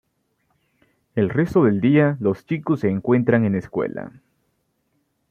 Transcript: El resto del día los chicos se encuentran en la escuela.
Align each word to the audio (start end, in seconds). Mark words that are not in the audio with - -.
El 1.13 1.29
resto 1.29 1.65
del 1.65 1.79
día 1.79 2.17
los 2.19 2.43
chicos 2.47 2.79
se 2.79 2.89
encuentran 2.89 3.45
en 3.45 3.51
la 3.51 3.59
escuela. 3.59 4.11